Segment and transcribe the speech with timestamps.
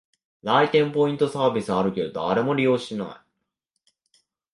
[0.41, 4.19] 来店ポイントサービスあるけど、誰も利用してない